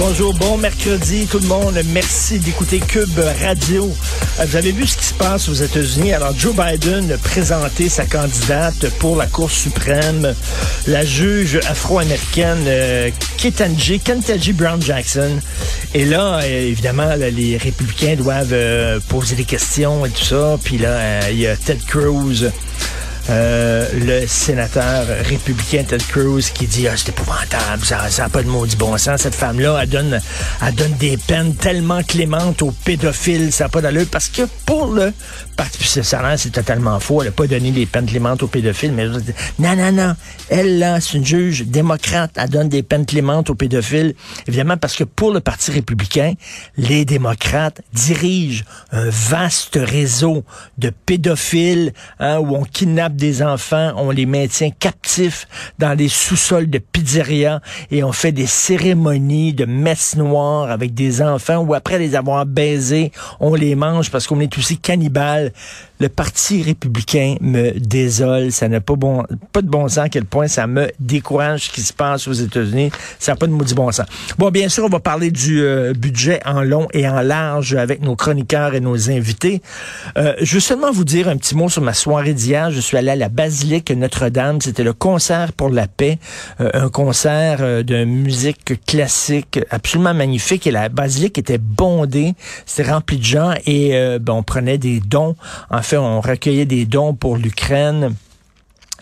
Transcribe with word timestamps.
Bonjour, 0.00 0.32
bon 0.32 0.56
mercredi 0.56 1.26
tout 1.30 1.38
le 1.40 1.46
monde. 1.46 1.78
Merci 1.92 2.38
d'écouter 2.38 2.78
Cube 2.80 3.20
Radio. 3.42 3.92
Euh, 4.38 4.46
Vous 4.46 4.56
avez 4.56 4.72
vu 4.72 4.86
ce 4.86 4.96
qui 4.96 5.04
se 5.04 5.12
passe 5.12 5.46
aux 5.50 5.54
États-Unis? 5.54 6.14
Alors 6.14 6.32
Joe 6.34 6.54
Biden 6.56 7.12
a 7.12 7.18
présenté 7.18 7.90
sa 7.90 8.06
candidate 8.06 8.88
pour 8.98 9.14
la 9.14 9.26
Cour 9.26 9.50
suprême, 9.50 10.34
la 10.86 11.04
juge 11.04 11.60
afro-américaine 11.68 12.64
euh, 12.66 13.10
Ketanji, 13.36 14.00
Ketanji 14.00 14.54
Brown 14.54 14.80
Jackson. 14.80 15.38
Et 15.92 16.06
là, 16.06 16.40
évidemment, 16.48 17.14
les 17.16 17.58
républicains 17.58 18.16
doivent 18.16 18.54
euh, 18.54 19.00
poser 19.06 19.36
des 19.36 19.44
questions 19.44 20.06
et 20.06 20.10
tout 20.10 20.24
ça. 20.24 20.58
Puis 20.64 20.78
là, 20.78 21.30
il 21.30 21.38
y 21.38 21.46
a 21.46 21.56
Ted 21.56 21.80
Cruz. 21.86 22.50
Euh, 23.30 23.86
le 23.94 24.26
sénateur 24.26 25.06
républicain 25.24 25.84
Ted 25.84 26.04
Cruz 26.08 26.50
qui 26.52 26.66
dit 26.66 26.88
ah, 26.88 26.96
c'est 26.96 27.10
épouvantable, 27.10 27.84
ça 27.84 28.08
n'a 28.18 28.28
pas 28.28 28.42
de 28.42 28.48
maudit 28.48 28.74
bon 28.76 28.98
sens. 28.98 29.20
Cette 29.20 29.36
femme-là, 29.36 29.78
elle 29.82 29.88
donne, 29.88 30.20
elle 30.66 30.74
donne 30.74 30.94
des 30.94 31.16
peines 31.16 31.54
tellement 31.54 32.02
clémentes 32.02 32.62
aux 32.62 32.72
pédophiles, 32.72 33.52
ça 33.52 33.64
n'a 33.64 33.68
pas 33.68 33.80
d'allure. 33.82 34.06
Parce 34.10 34.28
que 34.28 34.42
pour 34.66 34.92
le 34.92 35.12
c'est 36.36 36.50
totalement 36.50 36.98
faux, 37.00 37.22
elle 37.22 37.28
n'a 37.28 37.32
pas 37.32 37.46
donné 37.46 37.70
des 37.70 37.86
peines 37.86 38.06
clémentes 38.06 38.42
aux 38.42 38.46
pédophiles, 38.48 38.92
mais 38.92 39.06
non, 39.06 39.76
non, 39.76 39.92
non, 39.92 40.14
elle 40.48 40.78
là, 40.78 41.00
c'est 41.00 41.18
une 41.18 41.24
juge 41.24 41.64
démocrate, 41.66 42.32
elle 42.36 42.48
donne 42.48 42.68
des 42.68 42.82
peines 42.82 43.06
clémentes 43.06 43.50
aux 43.50 43.54
pédophiles. 43.54 44.14
Évidemment, 44.46 44.76
parce 44.76 44.96
que 44.96 45.04
pour 45.04 45.32
le 45.32 45.40
Parti 45.40 45.70
républicain, 45.70 46.34
les 46.76 47.04
démocrates 47.04 47.80
dirigent 47.92 48.64
un 48.92 49.08
vaste 49.08 49.78
réseau 49.80 50.44
de 50.78 50.90
pédophiles 50.90 51.92
hein, 52.18 52.38
où 52.38 52.56
on 52.56 52.64
kidnappe 52.64 53.16
des 53.16 53.42
enfants, 53.42 53.92
on 53.96 54.10
les 54.10 54.26
maintient 54.26 54.70
captifs 54.70 55.46
dans 55.78 55.96
les 55.96 56.08
sous-sols 56.08 56.70
de 56.70 56.78
pizzerias 56.78 57.60
et 57.90 58.02
on 58.04 58.12
fait 58.12 58.32
des 58.32 58.46
cérémonies 58.46 59.52
de 59.52 59.64
messe 59.64 60.16
noire 60.16 60.70
avec 60.70 60.94
des 60.94 61.22
enfants 61.22 61.58
où 61.58 61.74
après 61.74 61.98
les 61.98 62.14
avoir 62.14 62.46
baisés, 62.46 63.12
on 63.40 63.54
les 63.54 63.74
mange 63.74 64.10
parce 64.10 64.26
qu'on 64.26 64.40
est 64.40 64.56
aussi 64.58 64.78
cannibales. 64.78 65.49
Le 65.98 66.08
Parti 66.08 66.62
républicain 66.62 67.36
me 67.40 67.78
désole. 67.78 68.52
Ça 68.52 68.68
n'a 68.68 68.80
pas, 68.80 68.96
bon, 68.96 69.24
pas 69.52 69.62
de 69.62 69.68
bon 69.68 69.88
sens 69.88 69.98
à 69.98 70.08
quel 70.08 70.24
point 70.24 70.48
ça 70.48 70.66
me 70.66 70.90
décourage 70.98 71.66
ce 71.66 71.70
qui 71.70 71.82
se 71.82 71.92
passe 71.92 72.26
aux 72.26 72.32
États-Unis. 72.32 72.90
Ça 73.18 73.32
n'a 73.32 73.36
pas 73.36 73.46
de 73.46 73.52
maudit 73.52 73.74
bon 73.74 73.90
sens. 73.92 74.06
Bon, 74.38 74.50
bien 74.50 74.68
sûr, 74.68 74.84
on 74.84 74.88
va 74.88 75.00
parler 75.00 75.30
du 75.30 75.62
euh, 75.62 75.92
budget 75.92 76.40
en 76.46 76.62
long 76.62 76.88
et 76.92 77.08
en 77.08 77.20
large 77.20 77.74
avec 77.74 78.00
nos 78.02 78.16
chroniqueurs 78.16 78.74
et 78.74 78.80
nos 78.80 79.10
invités. 79.10 79.60
Euh, 80.16 80.34
je 80.40 80.54
veux 80.54 80.60
seulement 80.60 80.90
vous 80.90 81.04
dire 81.04 81.28
un 81.28 81.36
petit 81.36 81.54
mot 81.54 81.68
sur 81.68 81.82
ma 81.82 81.94
soirée 81.94 82.34
d'hier. 82.34 82.70
Je 82.70 82.80
suis 82.80 82.96
allé 82.96 83.10
à 83.10 83.16
la 83.16 83.28
basilique 83.28 83.90
Notre-Dame. 83.90 84.60
C'était 84.60 84.84
le 84.84 84.92
concert 84.92 85.52
pour 85.52 85.70
la 85.70 85.86
paix, 85.86 86.18
euh, 86.60 86.70
un 86.74 86.88
concert 86.88 87.58
euh, 87.60 87.82
de 87.82 88.04
musique 88.04 88.84
classique 88.86 89.60
absolument 89.70 90.14
magnifique. 90.14 90.66
Et 90.66 90.70
la 90.70 90.88
basilique 90.88 91.38
était 91.38 91.58
bondée, 91.58 92.34
c'était 92.66 92.90
rempli 92.90 93.18
de 93.18 93.24
gens 93.24 93.54
et 93.66 93.90
euh, 93.96 94.18
ben, 94.18 94.34
on 94.34 94.42
prenait 94.42 94.78
des 94.78 95.00
dons. 95.00 95.36
En 95.70 95.82
fait, 95.82 95.96
on 95.96 96.20
recueillait 96.20 96.66
des 96.66 96.86
dons 96.86 97.14
pour 97.14 97.36
l'Ukraine. 97.36 98.14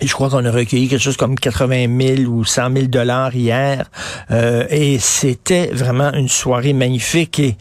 Et 0.01 0.07
je 0.07 0.13
crois 0.13 0.31
qu'on 0.31 0.45
a 0.45 0.51
recueilli 0.51 0.89
quelque 0.89 1.03
chose 1.03 1.17
comme 1.17 1.37
80 1.37 1.87
000 2.17 2.31
ou 2.31 2.45
100 2.45 2.73
000 2.73 2.87
dollars 2.87 3.35
hier. 3.35 3.91
Euh, 4.31 4.65
et 4.71 4.99
c'était 4.99 5.71
vraiment 5.73 6.13
une 6.13 6.29
soirée 6.29 6.73
magnifique. 6.73 7.41
Et 7.41 7.57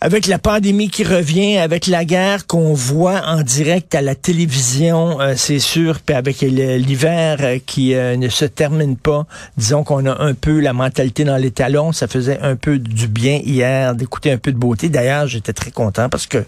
avec 0.00 0.28
la 0.28 0.38
pandémie 0.38 0.88
qui 0.88 1.02
revient, 1.02 1.58
avec 1.58 1.88
la 1.88 2.04
guerre 2.04 2.46
qu'on 2.46 2.74
voit 2.74 3.22
en 3.26 3.42
direct 3.42 3.96
à 3.96 4.02
la 4.02 4.14
télévision, 4.14 5.20
euh, 5.20 5.34
c'est 5.36 5.58
sûr, 5.58 5.98
puis 5.98 6.14
avec 6.14 6.42
l'hiver 6.42 7.38
euh, 7.40 7.58
qui 7.64 7.92
ne 7.94 8.28
se 8.28 8.44
termine 8.44 8.96
pas, 8.96 9.26
disons 9.56 9.82
qu'on 9.82 10.06
a 10.06 10.22
un 10.22 10.34
peu 10.34 10.60
la 10.60 10.72
mentalité 10.72 11.24
dans 11.24 11.36
les 11.36 11.50
talons, 11.50 11.90
ça 11.90 12.06
faisait 12.06 12.38
un 12.40 12.54
peu 12.54 12.78
du 12.78 13.08
bien 13.08 13.40
hier 13.44 13.96
d'écouter 13.96 14.30
un 14.30 14.38
peu 14.38 14.52
de 14.52 14.58
beauté. 14.58 14.88
D'ailleurs, 14.88 15.26
j'étais 15.26 15.52
très 15.52 15.72
content 15.72 16.08
parce 16.08 16.28
que 16.28 16.44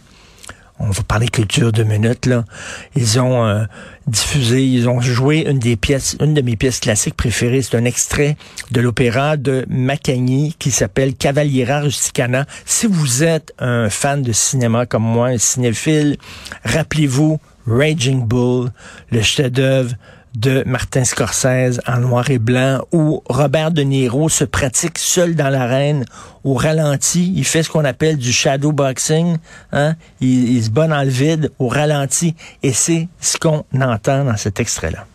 on 0.80 0.90
va 0.90 1.02
parler 1.02 1.28
culture 1.28 1.72
deux 1.72 1.84
minutes 1.84 2.26
là. 2.26 2.44
Ils 2.96 3.20
ont 3.20 3.44
euh, 3.46 3.64
diffusé, 4.06 4.64
ils 4.64 4.88
ont 4.88 5.00
joué 5.00 5.46
une 5.48 5.58
des 5.58 5.76
pièces, 5.76 6.16
une 6.20 6.34
de 6.34 6.40
mes 6.40 6.56
pièces 6.56 6.80
classiques 6.80 7.16
préférées. 7.16 7.62
C'est 7.62 7.76
un 7.76 7.84
extrait 7.84 8.36
de 8.70 8.80
l'opéra 8.80 9.36
de 9.36 9.66
Macagni 9.68 10.54
qui 10.58 10.70
s'appelle 10.70 11.14
Cavaliera 11.14 11.80
Rusticana. 11.80 12.46
Si 12.64 12.86
vous 12.86 13.22
êtes 13.22 13.52
un 13.58 13.90
fan 13.90 14.22
de 14.22 14.32
cinéma 14.32 14.86
comme 14.86 15.04
moi, 15.04 15.28
un 15.28 15.38
cinéphile, 15.38 16.16
rappelez-vous 16.64 17.38
Raging 17.66 18.26
Bull, 18.26 18.70
le 19.10 19.22
chef-d'œuvre 19.22 19.94
de 20.34 20.62
Martin 20.66 21.04
Scorsese 21.04 21.80
en 21.86 21.98
noir 21.98 22.30
et 22.30 22.38
blanc 22.38 22.80
où 22.92 23.22
Robert 23.28 23.70
De 23.70 23.82
Niro 23.82 24.28
se 24.28 24.44
pratique 24.44 24.98
seul 24.98 25.34
dans 25.34 25.48
l'arène 25.48 26.04
au 26.44 26.54
ralenti. 26.54 27.32
Il 27.36 27.44
fait 27.44 27.62
ce 27.62 27.70
qu'on 27.70 27.84
appelle 27.84 28.16
du 28.16 28.32
shadow 28.32 28.72
boxing. 28.72 29.38
Hein? 29.72 29.96
Il, 30.20 30.56
il 30.56 30.64
se 30.64 30.70
bat 30.70 30.86
dans 30.86 31.02
le 31.02 31.08
vide 31.08 31.50
au 31.58 31.68
ralenti 31.68 32.34
et 32.62 32.72
c'est 32.72 33.08
ce 33.20 33.38
qu'on 33.38 33.64
entend 33.80 34.24
dans 34.24 34.36
cet 34.36 34.60
extrait-là. 34.60 35.06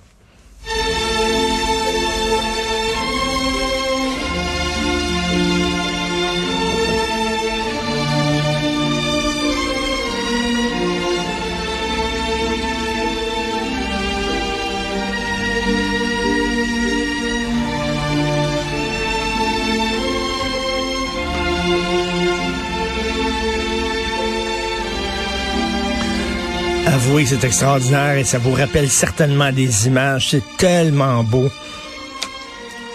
Avouez 27.07 27.25
que 27.25 27.29
c'est 27.29 27.43
extraordinaire 27.43 28.17
et 28.17 28.23
ça 28.23 28.39
vous 28.39 28.51
rappelle 28.51 28.89
certainement 28.89 29.51
des 29.51 29.85
images. 29.85 30.29
C'est 30.31 30.57
tellement 30.57 31.23
beau. 31.23 31.51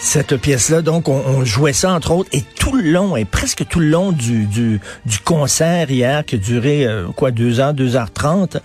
Cette 0.01 0.37
pièce-là, 0.37 0.83
donc, 0.83 1.09
on, 1.09 1.23
on 1.25 1.45
jouait 1.45 1.73
ça 1.73 1.93
entre 1.93 2.11
autres, 2.11 2.29
et 2.33 2.43
tout 2.43 2.75
le 2.75 2.91
long, 2.91 3.15
et 3.15 3.25
presque 3.25 3.69
tout 3.69 3.79
le 3.79 3.87
long 3.87 4.11
du, 4.11 4.47
du, 4.47 4.81
du 5.07 5.19
concert 5.21 5.93
hier, 5.93 6.25
qui 6.25 6.35
a 6.35 6.39
duré, 6.39 6.87
euh, 6.87 7.07
quoi, 7.15 7.31
deux 7.31 7.61
heures, 7.61 7.73
deux 7.73 7.95
heures 7.95 8.11
trente, 8.11 8.57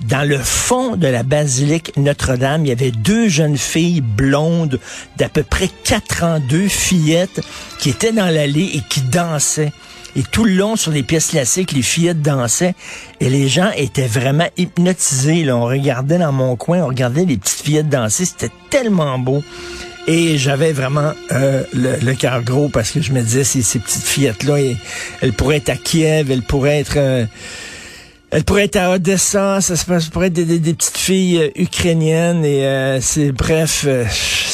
dans 0.00 0.28
le 0.28 0.38
fond 0.38 0.96
de 0.96 1.06
la 1.06 1.22
basilique 1.22 1.92
Notre-Dame, 1.96 2.66
il 2.66 2.70
y 2.70 2.72
avait 2.72 2.90
deux 2.90 3.28
jeunes 3.28 3.58
filles 3.58 4.00
blondes 4.00 4.80
d'à 5.16 5.28
peu 5.28 5.44
près 5.44 5.68
quatre 5.84 6.24
ans, 6.24 6.40
deux 6.40 6.66
fillettes, 6.66 7.40
qui 7.78 7.90
étaient 7.90 8.12
dans 8.12 8.34
l'allée 8.34 8.68
et 8.74 8.82
qui 8.88 9.02
dansaient. 9.02 9.72
Et 10.16 10.22
tout 10.22 10.44
le 10.44 10.52
long, 10.52 10.76
sur 10.76 10.90
les 10.90 11.02
pièces 11.02 11.28
classiques, 11.28 11.72
les 11.72 11.82
fillettes 11.82 12.22
dansaient 12.22 12.74
et 13.20 13.28
les 13.30 13.48
gens 13.48 13.70
étaient 13.76 14.06
vraiment 14.06 14.48
hypnotisés. 14.56 15.44
Là. 15.44 15.56
On 15.56 15.64
regardait 15.66 16.18
dans 16.18 16.32
mon 16.32 16.56
coin, 16.56 16.82
on 16.82 16.88
regardait 16.88 17.24
les 17.24 17.36
petites 17.36 17.60
fillettes 17.60 17.88
danser. 17.88 18.24
C'était 18.24 18.52
tellement 18.70 19.18
beau. 19.18 19.42
Et 20.06 20.38
j'avais 20.38 20.72
vraiment 20.72 21.12
euh, 21.32 21.62
le, 21.74 21.96
le 22.02 22.14
cœur 22.14 22.42
gros 22.42 22.70
parce 22.70 22.92
que 22.92 23.02
je 23.02 23.12
me 23.12 23.20
disais, 23.20 23.44
ces, 23.44 23.60
ces 23.60 23.78
petites 23.78 24.04
fillettes-là, 24.04 24.56
elles, 25.20 25.32
pourraient 25.34 25.58
être 25.58 25.68
à 25.68 25.76
Kiev, 25.76 26.30
elles 26.30 26.42
pourraient 26.42 26.80
être... 26.80 26.96
euh, 26.96 27.26
elles 28.30 28.44
pourraient 28.44 28.64
être 28.64 28.76
à 28.76 28.90
Odessa, 28.90 29.60
ça, 29.60 29.76
ça 29.76 29.98
pourrait 30.12 30.26
être 30.26 30.34
des, 30.34 30.74
petites 30.74 30.98
filles 30.98 31.38
euh, 31.38 31.50
ukrainiennes 31.62 32.44
et 32.44 32.98
c'est 33.00 33.32
bref, 33.32 33.86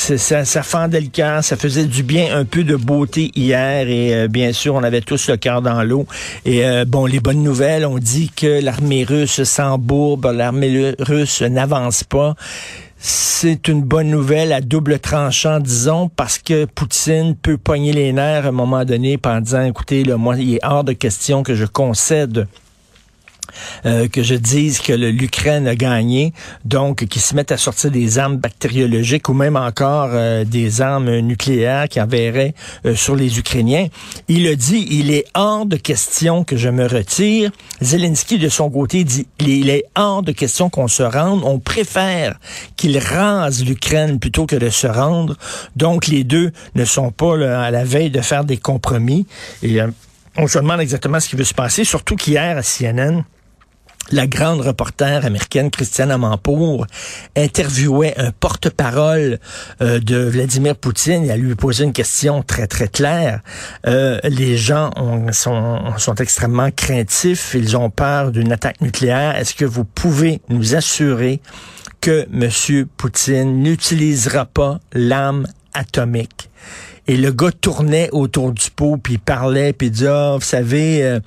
ça, 0.04 0.44
ça 0.44 0.62
fendait 0.62 1.00
le 1.00 1.08
cœur, 1.08 1.42
ça 1.42 1.56
faisait 1.56 1.86
du 1.86 2.02
bien, 2.02 2.36
un 2.36 2.44
peu 2.44 2.62
de 2.62 2.76
beauté 2.76 3.30
hier 3.34 3.88
et 3.88 4.14
euh, 4.14 4.28
bien 4.28 4.52
sûr 4.52 4.74
on 4.74 4.82
avait 4.82 5.00
tous 5.00 5.28
le 5.28 5.36
cœur 5.38 5.62
dans 5.62 5.82
l'eau. 5.82 6.06
Et 6.44 6.66
euh, 6.66 6.84
bon, 6.84 7.06
les 7.06 7.20
bonnes 7.20 7.42
nouvelles, 7.42 7.86
on 7.86 7.98
dit 7.98 8.30
que 8.34 8.62
l'armée 8.62 9.04
russe 9.04 9.42
s'embourbe, 9.44 10.30
l'armée 10.34 10.94
russe 10.98 11.40
n'avance 11.40 12.04
pas. 12.04 12.34
C'est 12.98 13.68
une 13.68 13.82
bonne 13.82 14.08
nouvelle 14.08 14.52
à 14.52 14.60
double 14.60 14.98
tranchant, 14.98 15.60
disons, 15.60 16.08
parce 16.08 16.38
que 16.38 16.64
Poutine 16.64 17.34
peut 17.34 17.58
pogner 17.58 17.92
les 17.92 18.12
nerfs 18.12 18.46
à 18.46 18.48
un 18.48 18.52
moment 18.52 18.84
donné 18.84 19.18
en 19.24 19.40
disant, 19.40 19.62
écoutez, 19.62 20.04
là, 20.04 20.16
moi, 20.16 20.36
il 20.38 20.54
est 20.54 20.64
hors 20.64 20.84
de 20.84 20.94
question 20.94 21.42
que 21.42 21.54
je 21.54 21.66
concède 21.66 22.46
euh, 23.86 24.08
que 24.08 24.22
je 24.22 24.34
dise 24.34 24.80
que 24.80 24.92
l'Ukraine 24.92 25.66
a 25.66 25.74
gagné, 25.74 26.32
donc 26.64 27.04
qui 27.06 27.20
se 27.20 27.34
mettent 27.34 27.52
à 27.52 27.56
sortir 27.56 27.90
des 27.90 28.18
armes 28.18 28.36
bactériologiques 28.36 29.28
ou 29.28 29.34
même 29.34 29.56
encore 29.56 30.10
euh, 30.12 30.44
des 30.44 30.80
armes 30.80 31.18
nucléaires 31.18 31.88
qui 31.88 32.00
enverraient 32.00 32.54
euh, 32.86 32.94
sur 32.94 33.16
les 33.16 33.38
Ukrainiens. 33.38 33.88
Il 34.28 34.46
a 34.48 34.54
dit, 34.54 34.86
il 34.90 35.10
est 35.10 35.26
hors 35.34 35.66
de 35.66 35.76
question 35.76 36.44
que 36.44 36.56
je 36.56 36.68
me 36.68 36.86
retire. 36.86 37.50
Zelensky, 37.80 38.38
de 38.38 38.48
son 38.48 38.70
côté, 38.70 39.04
dit, 39.04 39.26
il 39.40 39.70
est 39.70 39.84
hors 39.96 40.22
de 40.22 40.32
question 40.32 40.70
qu'on 40.70 40.88
se 40.88 41.02
rende. 41.02 41.42
On 41.44 41.58
préfère 41.58 42.38
qu'il 42.76 42.98
rase 42.98 43.64
l'Ukraine 43.64 44.18
plutôt 44.18 44.46
que 44.46 44.56
de 44.56 44.70
se 44.70 44.86
rendre. 44.86 45.36
Donc, 45.76 46.06
les 46.06 46.24
deux 46.24 46.52
ne 46.74 46.84
sont 46.84 47.10
pas 47.10 47.34
à 47.34 47.70
la 47.70 47.84
veille 47.84 48.10
de 48.10 48.20
faire 48.20 48.44
des 48.44 48.56
compromis. 48.56 49.26
Et 49.62 49.80
on 50.36 50.46
se 50.46 50.58
demande 50.58 50.80
exactement 50.80 51.20
ce 51.20 51.28
qui 51.28 51.36
veut 51.36 51.44
se 51.44 51.54
passer, 51.54 51.84
surtout 51.84 52.16
qu'hier 52.16 52.58
à 52.58 52.62
CNN, 52.62 53.24
la 54.10 54.26
grande 54.26 54.60
reporter 54.60 55.24
américaine 55.24 55.70
Christiane 55.70 56.10
Amanpour 56.10 56.86
interviewait 57.36 58.14
un 58.18 58.30
porte-parole 58.32 59.38
euh, 59.80 60.00
de 60.00 60.16
Vladimir 60.16 60.76
Poutine 60.76 61.24
et 61.24 61.28
elle 61.28 61.40
lui 61.40 61.54
posait 61.54 61.84
une 61.84 61.92
question 61.92 62.42
très 62.42 62.66
très 62.66 62.88
claire. 62.88 63.40
Euh, 63.86 64.18
les 64.24 64.56
gens 64.56 64.90
sont, 65.32 65.80
sont 65.98 66.14
extrêmement 66.16 66.70
craintifs, 66.70 67.54
ils 67.54 67.76
ont 67.76 67.90
peur 67.90 68.30
d'une 68.30 68.52
attaque 68.52 68.80
nucléaire. 68.80 69.36
Est-ce 69.36 69.54
que 69.54 69.64
vous 69.64 69.84
pouvez 69.84 70.40
nous 70.48 70.74
assurer 70.74 71.40
que 72.00 72.26
M. 72.32 72.86
Poutine 72.96 73.62
n'utilisera 73.62 74.44
pas 74.44 74.80
l'arme 74.92 75.46
atomique? 75.72 76.50
Et 77.06 77.16
le 77.16 77.32
gars 77.32 77.52
tournait 77.52 78.08
autour 78.12 78.52
du 78.52 78.70
pot, 78.70 78.96
puis 78.96 79.14
il 79.14 79.18
parlait, 79.18 79.72
puis 79.72 79.88
il 79.88 79.90
dit, 79.90 80.06
ah, 80.06 80.36
vous 80.38 80.44
savez, 80.44 81.02
euh, 81.02 81.20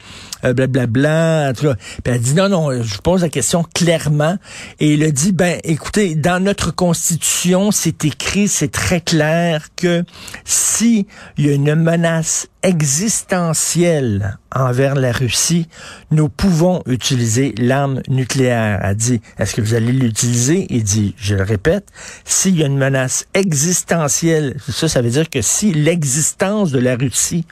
euh, 0.44 0.54
blablabla. 0.54 1.50
En 1.50 1.54
tout 1.54 1.66
cas. 1.66 1.76
Puis 2.04 2.14
elle 2.14 2.20
dit, 2.20 2.34
non, 2.34 2.50
non, 2.50 2.82
je 2.82 2.98
pose 3.00 3.22
la 3.22 3.30
question 3.30 3.64
clairement. 3.76 4.38
Et 4.80 4.94
il 4.94 5.04
a 5.04 5.12
dit, 5.12 5.32
ben, 5.32 5.60
écoutez, 5.64 6.16
dans 6.16 6.44
notre 6.44 6.74
Constitution, 6.74 7.72
c'est 7.72 8.06
écrit, 8.06 8.48
c'est 8.48 8.72
très 8.72 9.02
clair 9.02 9.68
que 9.76 10.04
si 10.46 11.06
il 11.38 11.46
y 11.46 11.50
a 11.50 11.54
une 11.54 11.76
menace 11.76 12.48
existentielle 12.68 14.38
envers 14.54 14.96
la 14.96 15.14
Russie, 15.14 15.70
nous 16.12 16.28
pouvons 16.28 16.84
utiliser 16.86 17.56
l'arme 17.58 18.02
nucléaire. 18.10 18.80
A 18.84 18.94
dit, 18.94 19.22
est-ce 19.40 19.56
que 19.56 19.62
vous 19.62 19.74
allez 19.74 19.94
l'utiliser? 19.94 20.68
Il 20.70 20.84
dit, 20.84 21.16
je 21.18 21.36
le 21.36 21.44
répète, 21.44 21.88
s'il 22.26 22.58
y 22.58 22.64
a 22.64 22.66
une 22.66 22.78
menace 22.78 23.26
existentielle, 23.34 24.58
ça, 24.68 24.90
ça 24.90 25.02
veut 25.02 25.10
dire 25.10 25.30
que 25.30 25.42
si 25.42 25.74
l'existence 25.74 26.72
de 26.72 26.80
la 26.80 26.98
Russie 26.98 27.46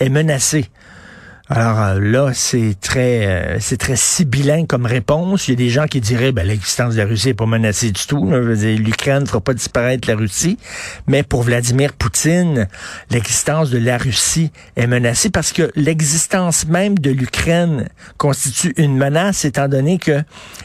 est 0.00 0.08
menacée, 0.08 0.68
alors 1.48 1.80
euh, 1.80 2.00
là, 2.00 2.32
c'est 2.34 2.74
très 2.80 3.26
euh, 3.26 3.56
c'est 3.60 3.76
très 3.76 3.94
sibyllin 3.94 4.66
comme 4.66 4.84
réponse. 4.84 5.46
Il 5.46 5.52
y 5.52 5.54
a 5.54 5.56
des 5.56 5.68
gens 5.68 5.86
qui 5.86 6.00
diraient 6.00 6.32
ben 6.32 6.44
l'existence 6.44 6.94
de 6.94 6.98
la 6.98 7.06
Russie 7.06 7.28
n'est 7.28 7.34
pas 7.34 7.46
menacée 7.46 7.92
du 7.92 8.04
tout. 8.04 8.28
L'Ukraine 8.28 9.22
ne 9.22 9.26
fera 9.26 9.40
pas 9.40 9.54
disparaître 9.54 10.08
la 10.08 10.16
Russie. 10.16 10.58
Mais 11.06 11.22
pour 11.22 11.44
Vladimir 11.44 11.92
Poutine, 11.92 12.66
l'existence 13.10 13.70
de 13.70 13.78
la 13.78 13.96
Russie 13.96 14.50
est 14.74 14.88
menacée 14.88 15.30
parce 15.30 15.52
que 15.52 15.70
l'existence 15.76 16.66
même 16.66 16.98
de 16.98 17.10
l'Ukraine 17.10 17.88
constitue 18.16 18.74
une 18.76 18.96
menace 18.96 19.44
étant 19.44 19.68
donné 19.68 19.98
que 19.98 20.22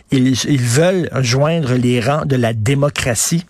ils 0.10 0.62
veulent 0.62 1.10
joindre 1.22 1.76
les 1.76 2.00
rangs 2.00 2.26
de 2.26 2.36
la 2.36 2.54
démocratie. 2.54 3.46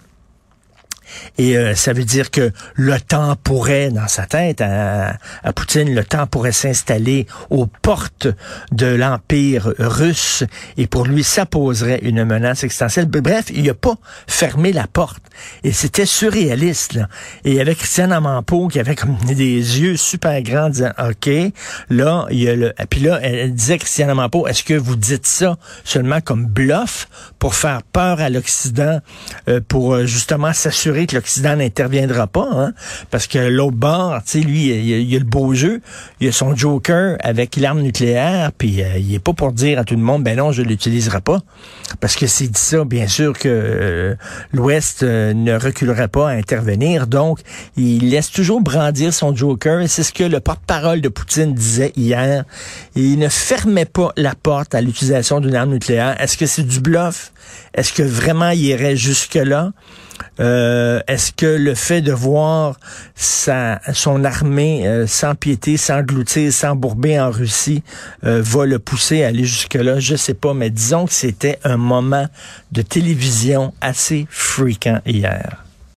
Et 1.38 1.58
euh, 1.58 1.76
ça 1.76 1.94
veut 1.94 2.04
dire 2.04 2.32
que 2.32 2.52
le 2.76 3.00
temps 3.00 3.36
pourrait, 3.36 3.90
dans 3.90 4.08
sa 4.08 4.26
tête, 4.26 4.62
à, 4.62 5.18
Poutine, 5.56 5.94
le 5.94 6.04
temps 6.04 6.28
pourrait 6.28 6.52
s'installer 6.52 7.28
aux 7.50 7.66
portes 7.66 8.28
de 8.72 8.88
l'Empire 8.88 9.74
russe. 9.80 10.44
Et 10.78 10.88
pour 10.88 11.06
lui, 11.06 11.24
ça 11.24 11.46
poserait 11.46 12.00
une 12.02 12.24
menace 12.24 12.64
existentielle. 12.64 13.06
Bref, 13.06 13.46
il 13.54 13.64
n'a 13.64 13.74
pas 13.74 13.96
fermé 14.28 14.72
la 14.72 14.88
porte. 14.88 15.22
Et 15.64 15.72
c'était 15.72 16.06
surréaliste. 16.06 16.94
Là. 16.94 17.08
Et 17.46 17.62
avec 17.62 17.78
Christiane 17.78 18.12
Amanpo, 18.12 18.68
qui 18.68 18.80
avait 18.80 18.96
comme 18.96 19.18
des 19.28 19.36
yeux 19.36 19.98
super 19.98 20.42
grands, 20.42 20.70
disant, 20.70 20.92
OK, 21.00 21.30
là, 21.90 22.26
il 22.32 22.40
y 22.40 22.50
a 22.50 22.56
le... 22.56 22.74
Puis 22.90 23.02
là, 23.02 23.20
elle 23.22 23.54
disait, 23.54 23.78
Christiane 23.78 24.10
Amanpo, 24.10 24.48
est-ce 24.48 24.64
que 24.64 24.74
vous 24.74 24.96
dites 24.96 25.28
ça 25.28 25.58
seulement 25.84 26.22
comme 26.22 26.46
bluff 26.46 27.08
pour 27.40 27.56
faire 27.56 27.82
peur 27.84 28.20
à 28.20 28.30
l'Occident, 28.30 29.00
euh, 29.48 29.62
pour 29.68 29.94
euh, 29.94 30.06
justement 30.06 30.54
s'assurer 30.54 31.01
que 31.08 31.16
l'Occident 31.16 31.56
n'interviendra 31.56 32.28
pas, 32.28 32.50
hein, 32.52 32.74
parce 33.10 33.28
que 33.28 33.40
l'autre 33.40 33.78
bord, 33.78 34.20
tu 34.26 34.42
lui, 34.42 34.70
il, 34.70 35.16
a 35.16 35.20
le 35.20 35.26
beau 35.26 35.54
jeu, 35.54 35.82
il 36.20 36.30
a 36.30 36.32
son 36.32 36.56
Joker 36.56 37.18
avec 37.22 37.56
l'arme 37.56 37.82
nucléaire, 37.82 38.52
puis 38.58 38.82
euh, 38.84 38.98
il 38.98 39.14
est 39.14 39.20
pas 39.20 39.34
pour 39.34 39.52
dire 39.52 39.80
à 39.80 39.84
tout 39.84 39.96
le 39.96 40.02
monde, 40.02 40.24
ben 40.24 40.38
non, 40.38 40.52
je 40.52 40.62
l'utiliserai 40.62 41.22
pas, 41.22 41.40
parce 42.00 42.16
que 42.16 42.28
s'il 42.28 42.52
dit 42.52 42.60
ça, 42.60 42.84
bien 42.86 43.08
sûr 43.08 43.38
que 43.38 43.50
euh, 43.50 44.16
l'Ouest 44.54 45.04
euh, 45.04 45.34
ne 45.34 45.54
reculerait 45.54 46.08
pas 46.08 46.30
à 46.30 46.34
intervenir, 46.34 47.08
donc 47.08 47.40
il 47.78 48.10
laisse 48.10 48.32
toujours 48.32 48.62
brandir 48.62 49.14
son 49.14 49.36
Joker, 49.36 49.88
c'est 49.88 50.04
ce 50.04 50.14
que 50.14 50.24
le 50.24 50.40
porte-parole 50.40 51.02
de 51.02 51.10
Poutine 51.10 51.54
disait 51.54 51.92
hier. 51.96 52.46
Il 52.96 53.20
ne 53.20 53.30
fermait 53.30 53.86
pas 53.86 54.12
la 54.18 54.36
porte 54.36 54.76
à 54.76 54.82
l'utilisation 54.82 55.40
d'une 55.40 55.56
arme 55.56 55.72
nucléaire. 55.72 56.20
Est-ce 56.20 56.38
que 56.38 56.46
c'est 56.46 56.64
du 56.64 56.80
bluff? 56.80 57.32
Est-ce 57.74 57.94
que 57.94 58.04
vraiment 58.04 58.50
il 58.50 58.62
irait 58.62 58.96
jusque-là? 58.96 59.72
Euh, 60.40 61.02
est-ce 61.08 61.32
que 61.32 61.46
le 61.46 61.76
fait 61.76 62.02
de 62.02 62.12
voir 62.12 62.80
sa, 63.16 63.80
son 63.94 64.24
armée 64.24 64.88
euh, 64.88 65.08
sans 65.08 65.36
piété, 65.36 65.78
s'engloutir, 65.78 66.52
s'embourber 66.52 67.20
en 67.20 67.32
Russie 67.32 67.84
euh, 68.24 68.42
va 68.44 68.66
le 68.66 68.80
pousser 68.80 69.24
à 69.24 69.28
aller 69.28 69.46
jusque-là? 69.46 70.00
Je 70.00 70.16
sais 70.16 70.34
pas, 70.34 70.54
mais 70.54 70.70
disons 70.70 71.06
que 71.06 71.14
c'était 71.14 71.60
un 71.64 71.78
moment 71.78 72.28
de 72.72 72.82
télévision 72.82 73.74
assez 73.82 74.28
fréquent 74.30 75.00
hier. 75.06 75.64